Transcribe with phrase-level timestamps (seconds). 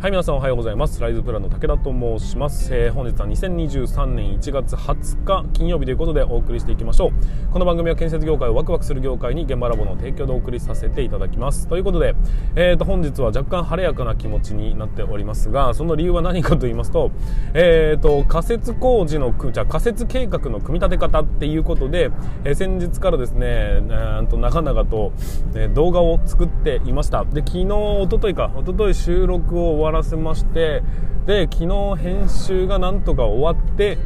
[0.00, 0.98] はい皆さんおはようございます。
[1.02, 7.52] ライズプランの武田と申します、えー、本日は2023年1月20日金曜日ということでお送りしていきましょう。
[7.52, 11.68] この番組は建設業界をワクワクする業界に現場ラボの提供でお送りさせていただきます。
[11.68, 12.14] ということで、
[12.56, 17.10] えー、と本日は若干晴れやかな気持ちになっておりますがその理由は何かと言いますと,、
[17.52, 22.10] えー、と仮設工事のじゃ仮設計画の組み立て方っていうことで、
[22.44, 25.12] えー、先日からですね、えー、と長々と、
[25.54, 27.26] え、動画を作っていました。
[27.26, 30.82] で昨日一昨日か一昨日収録を終わわらせまして
[31.26, 33.98] で昨日編集がなんとか終わって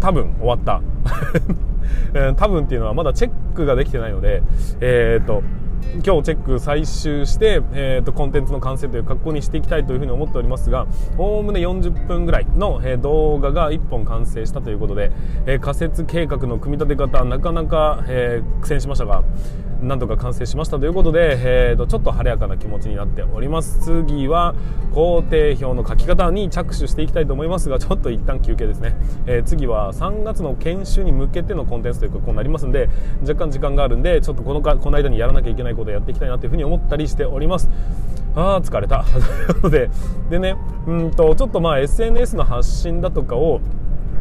[0.00, 0.80] 多分終わった。
[2.36, 4.42] 多分っていうのはまだチェックができてないので
[4.80, 5.42] えー、と
[6.04, 10.86] 今日チェック最終して、えーと、コンテンツの完成という格好にしていきたいというふうに思っておりますが
[11.18, 15.10] おおむね40分ぐらいの、えー、動画が1本完成したということで、
[15.46, 19.24] えー、仮説計画の組み立て方なかなか、えー、苦戦しましたが
[19.82, 23.78] なんとか完成しましたということで、えーと、ちょっと晴れやかな気持ちになっております。
[23.80, 24.54] 次は
[24.92, 28.96] 工程表の書き方に着手していきたいと思いますがちょっと一旦休憩ですね、
[29.26, 32.88] えー、次は3月の研修に向けてのコンテンツというかこうなりますんで
[33.22, 37.70] 若干時間があるんでちょっとこのかこの間にやらなきゃいけないことをやっていきたいなというふうに思ったりしております。
[38.34, 39.04] あー疲れた。
[39.10, 39.90] ということで
[40.30, 43.60] でねうんとちょっとまあ SNS の発信だとかを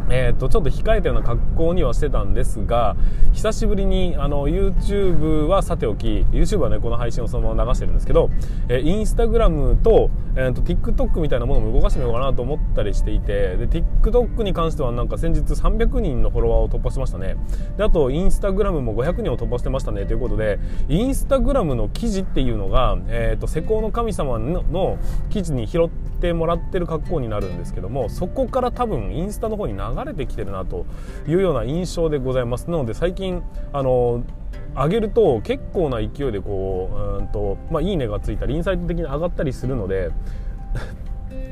[0.09, 2.95] えーと、ちょっと控えたような格好にはしてたんですが
[3.33, 8.29] 久しぶりにあの YouTube はさておき YouTube はねこの配信をそのまま流してるんですけど、
[8.67, 17.35] えー、Instagram と,、えーと、TikTok みたいなものも動かしてみようかなと思ったりしていてで TikTok に関してはなんか先日300人のフォロワーを突破しましたね。
[17.77, 24.97] であと Instagram も500人を突破してましたねということで Instagram の記事っていうのが、えーと、施工の神様のの
[25.29, 30.85] 記事に拾ってもらってる格好になるんですけどもそこから多分インスタの方に流れてきてるなと
[31.27, 32.69] いうような印象でございます。
[32.69, 33.41] なので最近
[33.73, 34.23] あの
[34.75, 40.11] 上げると結構な勢いでこううんと、まあ、いいねがついたりインサイト的に上がったりするので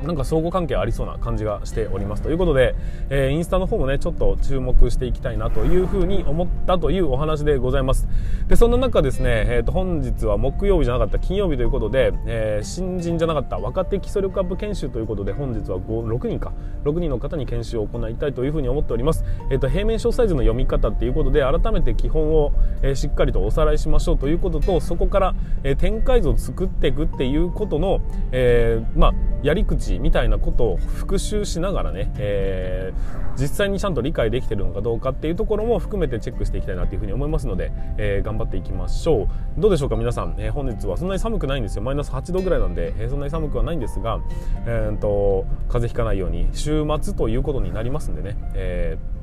[0.02, 2.74] なんか相互関係ありそうな感じがしておりますということで、
[3.10, 8.06] えー、インスタの方もねちょっと注目していきたいなというふうに思ったというお話でございます。
[8.46, 16.52] でそんな中ですね、えー、と本日は木曜日じゃなかった金曜日ということで、えー、新人じゃなかった若手基礎力アップ研修ということで本日は6人か。
[16.84, 22.52] 6人の方に研修を行いたいというふうに思っております、えー、と平面小サイズの読み方っていうことで改めて基本を、
[22.82, 25.34] えー、しっかりとおさらいしましょうということとそこから、
[25.64, 28.00] えー、展開図を作っていくっていうことの、
[28.32, 39.28] えー、まあやり口みたいなことを復習しながらね、えー、実際にちゃんと理解できてるのかどうかっていうところも含めてチェックしていきたいなというふうに思いますので、えー、頑張っていきましょう。
[39.60, 41.82] どうでしょうか皆さん、えー、本日はそんなに寒くないんですよ。
[41.82, 44.20] マイナス8度ぐらいなんで、えー、そんなに寒くはないんですが、
[44.66, 49.18] えーと、風邪ひかないように週末ということになりますんでね、えー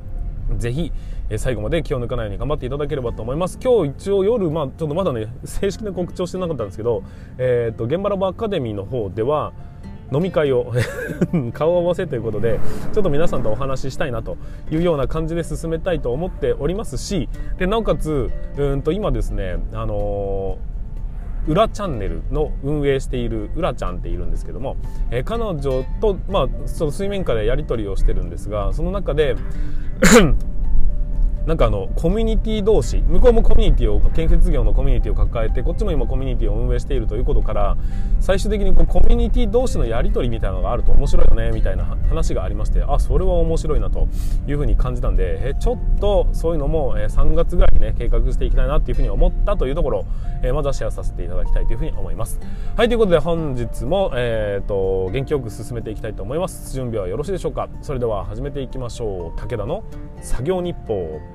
[0.58, 0.92] ぜひ
[1.30, 3.58] え最後まで気を抜かないように頑張っていただければと思います。
[3.62, 7.04] 今日一応夜、まあ、ちょっとまだね正式な告知をしてなかったんですけど、
[7.38, 9.54] えーと、現場ラボアカデミーの方では
[10.12, 10.72] 飲み会を
[11.54, 12.60] 顔を合わせということで
[12.94, 14.38] ちょっと皆さんとお話ししたいなと
[14.72, 20.76] いうような感じで進めたいと思っておりますしでなおかつうんと今ですねあのー
[21.48, 24.78] 裏チャンネルの運営している裏ちゃんっているんですけども、
[25.12, 29.36] えー、彼女と、まあ、その水面下でやり取りをしてるんですがその中で
[31.46, 37.78] なんかあのコミュニティ同士向こうもコミュニティを建設業のコミュニティを抱えてこっちも今コミュニティを運営しているということから
[38.20, 44.08] 最終的にこうコミュニティ同士のやり取りみたいなのがあると面白いよねみたいな話がありましてあそれは面白いなと
[44.48, 50.06] いうふうに感じたんでえちょっとそういうのも3月ぐらいにね計画していきたいなっていうふうに思ったというところ
[50.42, 52.40] えまずはシェアさせていただきたいというふうに思います。
[52.76, 56.74] はいということで本日も、えーと、元気よく進めていきたいと思います。
[56.74, 57.70] 準備はよろしいでしょうか？
[57.82, 59.40] それでは始めていきましょう。
[59.40, 59.84] 武田の
[60.22, 61.35] 作業日報。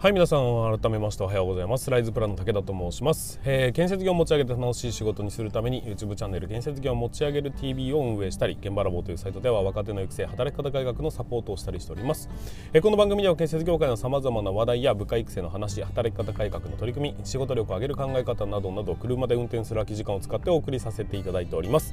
[0.00, 1.90] はい皆さん改めましておはようございます。
[1.90, 12.30] ライズプランの武田と申します、えー、建設業を持ち上げて楽しい仕事にするために YouTube チャンネル建設業を持ち上げる TV を運営したり現場ラボというサイトでは若手の育成働き方改革のサポートをしたりしております、
[12.72, 21.92] えー、この番組では建設業界のさまざまな話題や部下育成の話働き方改革の取り組み仕事力を上げる考え方などなど車で運転する空き時間を使ってお送りさせていただいております。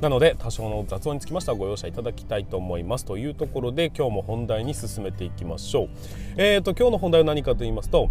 [0.00, 5.88] なので多少の雑音につきましてはご容赦いただきたいと思いますというところで今日も本題に進めていきましょう。
[6.36, 8.08] えーと今日の本題は何かと言いますと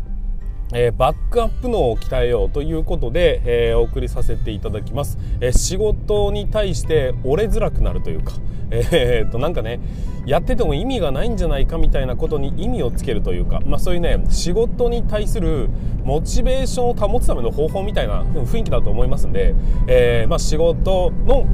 [0.74, 8.34] えー、バックアップ脳を鍛えようということで、えー、お送りさせていただきます、えー、仕事に対して折れづらくなるというか、
[8.69, 9.80] えー、となんかね
[10.25, 15.69] やってても意味がないんじゃないかみたいなことに意味をつけるというか、まあ、そういうね仕事に対する
[16.04, 19.56] モチベーションを保つための方法みたいな雰囲気だと思いますんで、
[19.88, 21.45] えまあ、仕事の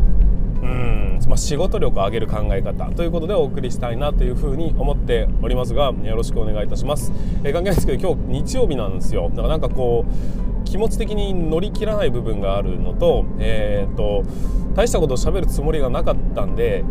[0.64, 7.12] うん、まあ、仕事力を上げる考え方ということでお送りしたいなというふうに思っておりますがよろしくお願いいたします、
[7.44, 9.30] えー、関係ないですけど今日日曜日なんですよ。
[9.30, 14.24] だからなんかこう気持ち的に乗り切らない部分があるのと,、えーと、
[14.76, 16.84] 大したことをしゃべるつもりがなかったんで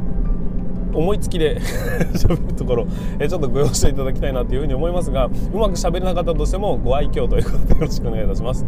[0.92, 1.58] 思いつきで
[2.14, 2.86] 喋るところ、
[3.18, 8.64] えちょっとご容赦いただきたいなというふうに思いますがうまく喋れなかったとしてもご愛嬌ということでよろしくお願いいたします。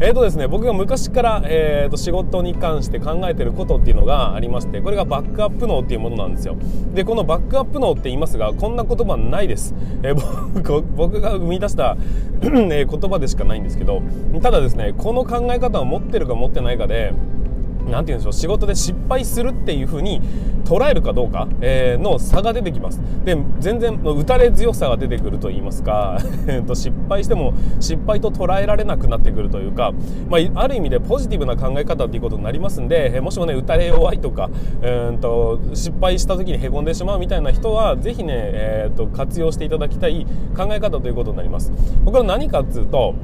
[0.00, 6.56] えーとですね僕が昔から、えーと、仕事に関して考えてることっていうのがありましてこれがバックアップ脳っていうものなんですよ。
[6.94, 11.96] でこのバックアップ脳って言いますがこんな言葉ないです、えー、僕 が生み出した
[12.42, 14.02] 言葉でしかないんですけど
[14.42, 17.12] ただですねこの考え方を持ってるか持ってないかで
[17.86, 20.20] 何て言うんでしょう仕事で失敗するっていう風に
[20.64, 23.00] 捉えるかどうか、え、の差が出てきます。
[23.24, 26.18] で全然打たれ強さが出てくると言いますか
[26.74, 29.92] 失敗しても失敗と捉えられなくなってくるというか、
[30.28, 34.50] まあ、ある意味でポジティブな考え方っていうことになりますんでもしもね打たれ弱いとか、
[34.82, 40.26] えー、と失敗した時にへこんでしまうみたいな人は是非ね、えー、と活用していただきたい
[40.56, 41.72] 考え方ということになります。
[42.04, 43.14] 僕は何かっつうと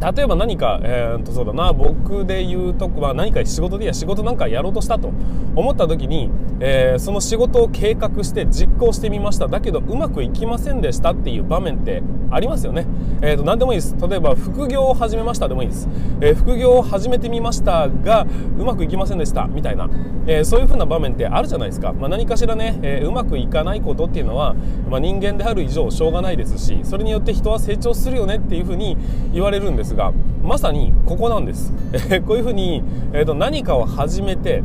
[0.00, 5.12] 例えば何か、えー、とそうだな僕で言うと、まあ、何か仕事でいや仕事なんかやろうとしたと
[5.56, 6.30] 思った時に、
[6.60, 9.48] えー、その仕事を計画して実行してみました。
[9.48, 12.86] だけどうまくいきませんでしたっていう場面ってありますよね、
[13.22, 13.96] えー、と何でもいいです。
[13.98, 15.48] 例えば副業を始めました。
[15.48, 15.88] でもいいです、
[16.20, 18.26] えー、副業を始めてみましたが
[18.58, 19.46] うまくいきませんでした。
[19.46, 19.88] みたいな、
[20.26, 24.54] えー、そういう風な場面ってあるじゃないですか、まあ、何かしらね、えー、うまくいかないことっていうのは、
[24.88, 28.96] まあ、人間である以上しょうがないですしそれによって人は成長するよねっていう風に
[29.32, 29.87] 言われるんです。
[29.88, 30.12] ですが
[30.42, 31.72] まさにここなんです、
[32.10, 32.82] え こういうふうに、
[33.12, 34.62] えーと、何かを始めて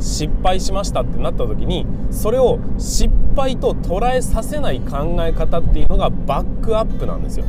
[0.00, 7.44] 失敗しましたってなった時にそれを失敗と捉えさせない考え方っていうのがバックアップなんですよ。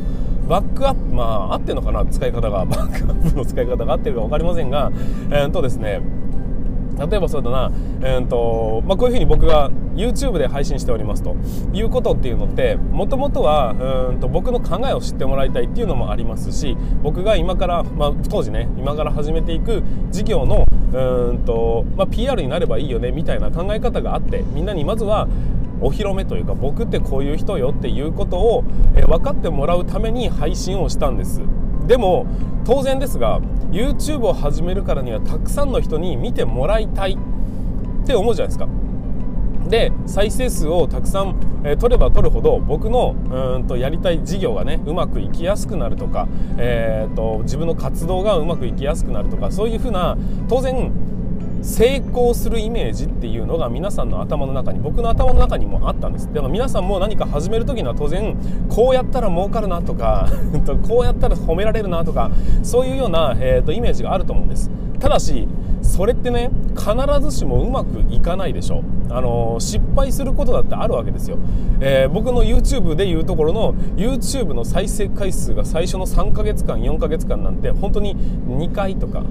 [0.47, 2.05] バックアップまあ合ってるのかな？
[2.05, 2.65] 使い方が。
[2.65, 4.91] バックアップの使い方が合ってるか分かりませんが
[5.31, 6.01] えー、とですね
[6.97, 7.71] 例えばそうだな、
[8.01, 11.35] えーとまあ、こういうふうに僕が YouTube で配信しておりますと
[11.73, 25.27] いうことっていうのってもともとはうんと僕の考えを知ってもらいたいっていうのもありますし僕が今から、まあ、当時ね今から始めていく事業のうんと、まあ、PR になればいいよねみたいな考え方があってみんなにまずは
[25.81, 28.63] お披露目というか僕ってこういう人よっていうことを、
[28.95, 31.41] え分かってもらうために配信をしたんです。
[31.87, 32.25] でも
[32.65, 33.39] 当然ですが
[33.71, 37.17] YouTube を始めるからにはたくさんの人に見てもらいたい
[38.03, 38.67] って思うじゃないですか。
[39.67, 43.15] で再生数をたくさん、えー、取れば取るほど僕の
[43.55, 46.27] うんとやりたい事業がねうまくいきやすくなるとか、
[46.57, 50.17] えーと自分の活動がうまくいきやすくなるとかそういうふうな
[50.47, 50.91] 当然
[51.65, 56.31] 成功するイメージっていうのが皆さんの頭の中に僕の頭の中にもあったんです。
[56.31, 58.37] でも皆さんも何か始める時には当然
[58.69, 60.29] こうやったら儲かるなとか
[60.87, 62.29] こうやったら褒められるなとか
[62.61, 64.69] そういうような、えーと、イメージがあると思うんです。
[64.99, 65.47] ただし
[65.81, 66.91] それってね必
[67.21, 71.37] ずしもうまくいかないでしょあの失敗することだってあるわけですよ、
[71.79, 79.23] えー、僕の YouTube でいうところの YouTube の再生回数が最初の3ヶ月間4ヶ月間なんて本当に2回とか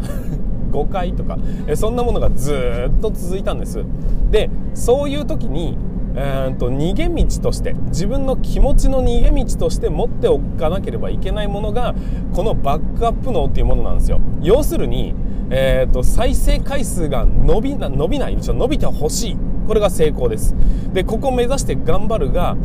[0.75, 1.39] 5回とか、
[1.69, 3.85] えそんなものがずっと続いたんです。
[4.31, 5.79] でそういう時に
[6.17, 11.95] えーと逃げ道として自分の気持ちの逃げ道として持っておかなければいけないものが
[12.35, 14.21] このバックアップ脳っていうものなんですよ。
[14.41, 15.15] 要するに、
[15.51, 18.37] えーと、再生回数が伸びな伸びない。
[18.37, 19.37] 伸びてほしい。
[19.67, 20.55] これが成功です。
[20.93, 22.57] でここを目指して頑張るが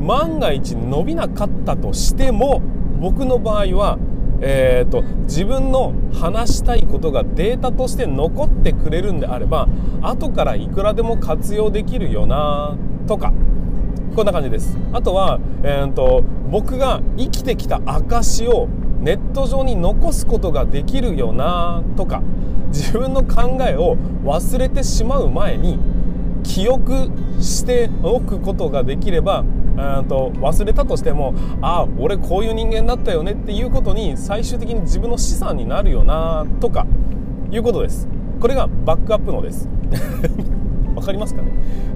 [0.00, 2.62] 万が一伸びなかったとしても
[3.00, 3.98] 僕の場合は
[4.46, 9.68] えーと、自分の話したいことがデータとして残ってくれるんであれば
[10.02, 13.32] 後からいくらでも活用できるよなとか
[14.14, 14.78] こんな感じです。
[14.92, 18.68] あとは、えーと、僕が生きてきた証を
[19.00, 22.22] ネット上に残すことができるよなとか
[22.68, 25.78] 自分の考えを忘れてしまう前に
[26.42, 27.10] 記憶
[27.40, 29.42] しておくことができれば
[29.76, 36.86] と忘れたとしてもああ俺こういう人間だったよねっていうことに最終的に自分の資産になるよなとか
[37.50, 38.08] いうことです。
[38.40, 39.68] これがバックアップのです。
[40.94, 41.48] わかりますかね？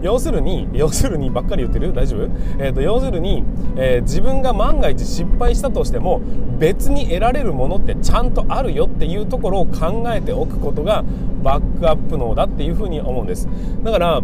[0.02, 1.92] 要するに要するにばっかり言ってる？
[1.92, 3.44] 大丈夫、えーと、要するに、
[3.76, 6.20] えー、自分が万が一失敗したとしても
[6.58, 11.04] 別に得られるものってちゃんとあるよっていうところを考えておくことが
[11.42, 13.48] バックアップ脳だっていうふうに思うんです。
[13.84, 14.22] だから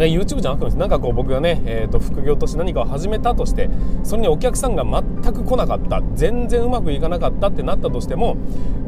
[0.00, 3.68] ね、YouTube じゃなくてなんかこう僕がね、えー、と副業として何かを始めたとして
[4.02, 8.36] それにお客さんが全く来なかった全然うまくいかなかったってなったとしても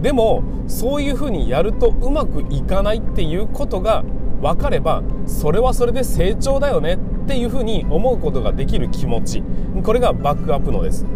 [0.00, 4.04] でもそういうふうにやるとうまくいかないっていうことが
[4.40, 9.42] 分かればそれはそれで成長だよねっていうふうに思うことができる気持ち。
[9.84, 11.06] これがバックアップのです。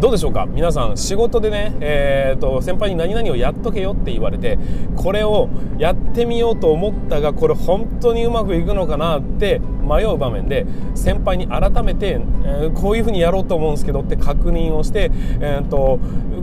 [0.00, 0.46] どうでしょうか？
[0.46, 4.58] 皆さん仕事でね、えーと、先輩に何々をやっとけよって言われて
[4.96, 15.98] これをやってみようと思ったがこれ本当にうまくいくのかなって迷う場面で先輩に改めて、えー、こういうふうにやろうと思うんですけどって確認をして、えーと、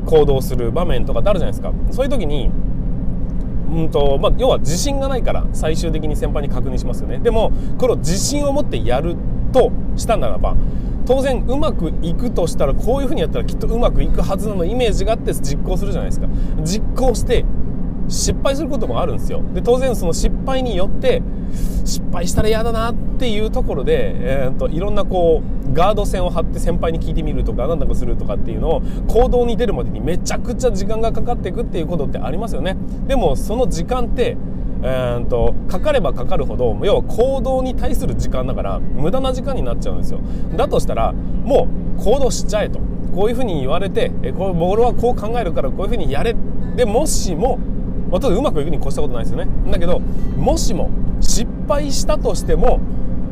[0.06, 1.74] 行動する場面とかってあるじゃないですか。
[1.92, 2.50] そういう時に
[3.74, 7.18] うんとまあ、要は自信がないから最終的に先輩に確認しますよね。
[7.18, 9.16] でもこれを自信を持ってやる
[9.52, 10.56] としたならば
[11.06, 16.28] 当然うまくいくとしたらこういうふうにやったらきっとうまくいくはずなのイメージがあって実行するじゃないですか。
[16.64, 17.44] 実行して
[18.08, 19.42] 失敗することもあるんですよ。
[19.54, 21.22] で当然その失敗によって
[21.84, 32.78] 失敗したら嫌だなっていうところで、えーと、いろんなこうガード線を張って先輩に聞いてみるとか何だかするとかっていうのを行動に出るまでにめちゃくちゃ時間がかかっていくっていうことってありますよね。
[33.08, 34.38] でもその時間って
[34.86, 40.20] えーと、かかればかかるほど要は行動に対する時間だから無駄な時間になっちゃうんですよ。
[40.58, 42.80] だとしたらもう行動しちゃえと。
[43.16, 46.36] こういうふうに言われてえこれ俺はこう考えるからこういうふうにやれ。
[46.76, 47.60] でもしも、
[48.12, 49.48] まあ、うまくいくに越したことないですよね。
[49.72, 50.90] だけどもしも
[51.22, 52.80] 失敗したとしても、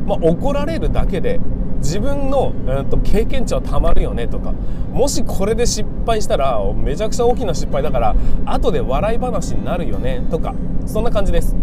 [0.06, 1.38] まあ、怒られるだけで
[1.82, 8.14] 自分の、えーと、経験値はたまるよねとかもしこれで失敗したらめちゃくちゃ大きな失敗だから
[8.46, 10.54] 後で笑い話になるよねとか
[10.86, 11.61] そんな感じです。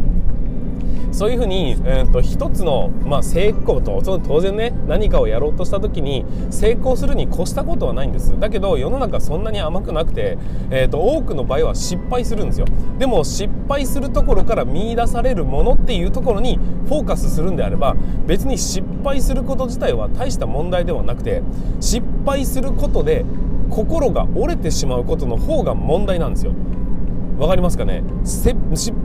[1.12, 8.39] そういうふうに、えーと、一つの、まあ、成功とその当然ね何かをやろうとした時に成功するに越したことはないんです。
[8.39, 10.38] だけど世の中そんなに甘くなくて、
[10.70, 12.66] えーと、多くの場合は失敗するんですよ。
[12.98, 21.42] でも失敗するところから見出されるものっていうところにフォーカスするんであれば別に失敗すること自体は大した問題ではなくて
[21.80, 23.25] 失敗することで
[23.70, 26.54] 心が折れてしまうことの方が問題なんですよ。
[27.39, 28.03] 分かりますかね？
[28.25, 28.53] 失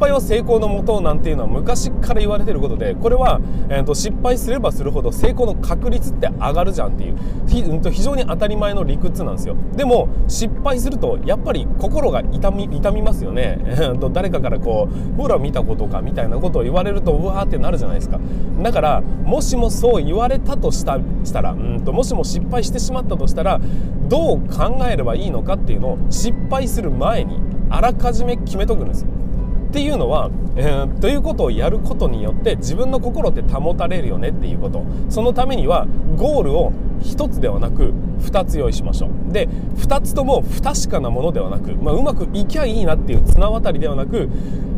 [0.00, 7.16] 敗は成功のもとなんていうのは昔から言われてることでこれは、えーと、失敗すればするほど成功の確率って上がるじゃんっていう。
[7.46, 9.56] ひ、うん、と非常に当たり前の理屈なんですよ。
[9.76, 13.58] でも失敗するとやっぱり心が痛み痛みますよね。
[14.12, 18.18] 誰かからこうほら見たことかみたいなことを言われるとうわーってなるじゃないですか。
[18.62, 23.60] だからもしもそう言われたとしたしたらうんともしも失敗してしまったとしたら
[24.08, 27.38] どう考えればいいのかっていうのを失敗する前に
[27.74, 34.84] あらかじめ決めとくんですっていうのは、えー、ということをやることによって自分の心って保たれるよねっていうこと。
[35.10, 39.32] そのためにはゴールを1つではなく2つ用意しましょう。
[39.32, 44.28] で2つとも不確かなものではなく、まあ、うまくいきゃいいなっていう綱渡りではなく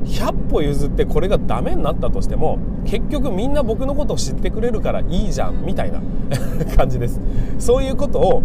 [0.06, 6.00] 100歩譲ってこれがダメになったとしても結局みんな僕のことを知ってくれるからいいじゃんみたいな
[6.74, 7.20] 感じです。
[7.58, 8.42] そういうことを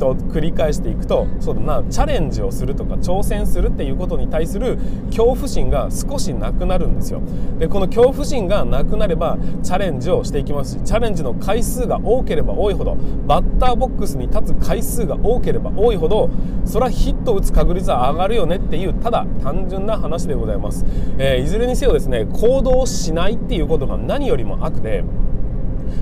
[0.00, 4.78] と繰り返していくとそうだなチャレンジをするとか挑戦するっていうことに対する
[5.10, 7.20] 恐怖心が少しなくなるんですよ。
[7.58, 16.30] でこの恐怖心がなくなればチャレンジをしていきますしチャレンジの回数が多ければ多いほどバッターボックスに立つ回数が多ければ多いほど
[16.64, 20.84] それはヒットを打つ確率は上がるよねっていうただ単純な話でございます。
[21.18, 25.04] えー、いずれにせよですね行動しないっていうことが何よりも悪で、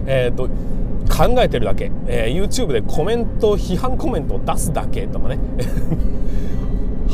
[0.06, 0.48] えーと、
[1.18, 5.38] 考えてるだけ、えー、YouTube でコメント批判コメントを出すだけとかね。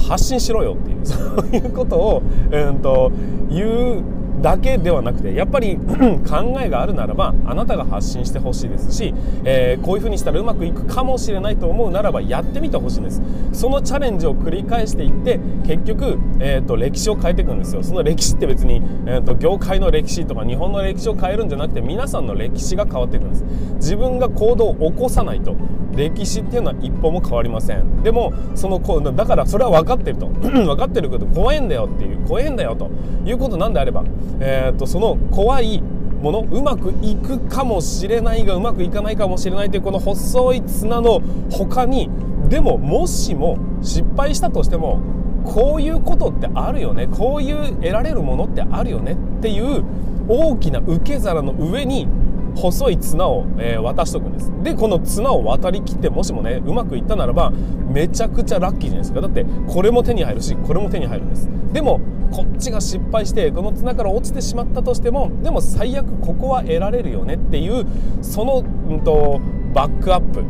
[0.08, 3.10] 発信しろよっていうそういうことを、えーと
[3.48, 5.76] 言うだけではなくてやっぱり
[6.28, 9.14] 考えがあるならばあなたが発信してほしいですし、
[9.44, 13.22] えー、こういうふうにしたらうまくいくかもしれないと思うならばやってみてほしいんです。
[13.52, 17.82] そのチャレンジを繰り返していって結局、えーと、歴史を変えていくんですよ。
[17.82, 23.44] その歴史って別に、えーと、業界の歴史とか日本の歴史を変えるんじゃなくて皆さんの歴史が変わっていくんです。
[23.76, 25.56] 自分が行動を起こさないと
[25.94, 28.02] 歴史っていうのは一歩も変わりません。
[28.02, 28.80] でもその
[29.14, 30.28] だからそれは分かってると。
[30.44, 32.90] 分かってるけど怖いんだよっていう怖いんだよと
[33.24, 34.04] いうことなんであれば
[34.40, 35.80] えーと、その怖い
[36.22, 42.08] ものうまくいくかもしれないがうまくいかないかもしれないというこの細い綱の他に
[42.48, 45.00] でももしも失敗したとしても
[45.44, 47.06] こういうことってあるよね。
[47.06, 49.84] こういう得られるものってあるよねっていう
[50.26, 52.08] 大きな受け皿の上に
[52.56, 54.52] 細い綱を、えー、渡しとくんです。
[54.62, 57.52] でこの綱を渡りきってもしもねうまくいったならば
[57.92, 59.20] めちゃくちゃラッキーじゃないですか。
[59.20, 61.48] だってこれも手に入るしこれも手に入るんです。
[61.74, 62.00] でも
[62.30, 67.84] こっちが失敗してこの綱から落ちてしまったとしてもでも最悪ここは得られるよねっていう
[68.22, 69.40] その、うんと、
[69.74, 70.44] バックアップ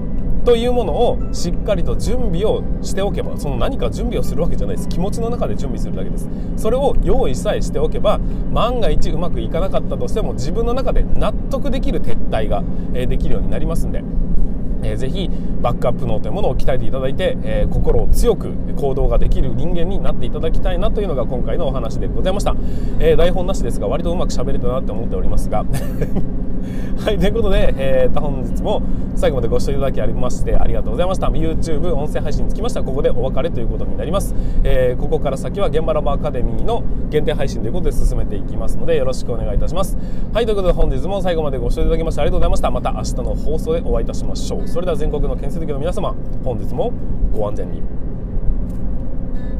[0.45, 4.89] というものをしっかりと準備をしておけばその何か準備をするわけじゃないです。
[4.91, 6.29] 気持ちの中で準備するだけです。
[6.59, 8.19] それを用意さえしておけば
[8.53, 12.63] 万が一うまくいかなかったとしても自分の中で納得できる撤退が
[12.93, 14.03] できるようになりますんで
[14.85, 22.55] えー、ぜひバックアップ脳というものを鍛えていただいて、えー、心を強く行動ができる人間になっていただきたいなというのが今回のお話でございました、
[23.01, 25.65] えー、台本なしですが割とうまく喋れたなって思っておりますが。
[27.05, 28.83] はいということで、えー、本日も
[29.17, 31.29] 最後までご視聴いただきありましてありがとうございました。
[31.29, 39.97] YouTube 音声配信につきましてはここでお別れということになります、えー、ここから先は現場ラボアカデミーの限定配信ということで進めていきますのでよろしくお願いいたします。
[40.33, 42.71] はいということで本日も最後までご視聴いただきましてありがとうございました。
[42.71, 46.93] また明日の放送でお会いいたしましょうそれでは全国の建設業の皆様本日も
[47.33, 47.83] ご安全に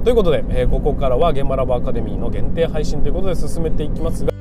[0.05, 4.27] ということで、えー、ここからは現場ラボアカデミーの限定配信ということで進めていきます。
[4.27, 4.34] が